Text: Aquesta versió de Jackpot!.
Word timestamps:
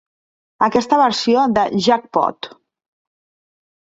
Aquesta 0.67 0.97
versió 1.01 1.43
de 1.57 1.65
Jackpot!. 1.87 2.49